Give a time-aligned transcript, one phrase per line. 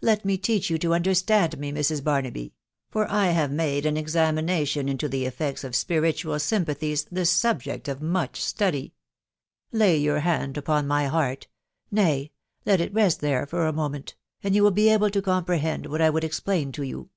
[0.00, 2.02] Let me teach you to understand me, Mrs.
[2.02, 2.52] Barnaby,....
[2.90, 7.86] for I have made an examination into the effects of spiritual sym pathies the subject
[7.86, 8.94] of much study....
[9.70, 11.46] Lay your hand upon my heart....
[11.92, 12.32] nay,
[12.66, 16.02] let it rest there for a moment, and you will be able to comprehend what
[16.02, 17.10] I would explain to you.